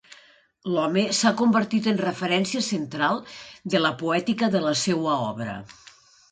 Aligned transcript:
L'home 0.75 1.03
s'ha 1.17 1.31
convertit 1.41 1.89
en 1.91 1.99
referència 2.05 2.63
central 2.69 3.21
de 3.75 3.85
la 3.85 3.95
poètica 4.03 4.53
de 4.59 4.65
la 4.67 4.77
seua 4.89 5.23
obra. 5.31 5.63